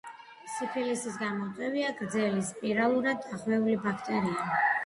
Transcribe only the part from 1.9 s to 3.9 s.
გრძელი, სპირალურად დახვეული